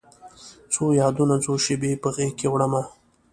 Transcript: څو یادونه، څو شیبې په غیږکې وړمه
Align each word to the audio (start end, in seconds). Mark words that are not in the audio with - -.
څو 0.73 0.83
یادونه، 1.01 1.35
څو 1.43 1.51
شیبې 1.63 1.91
په 2.01 2.09
غیږکې 2.15 2.47
وړمه 2.49 2.81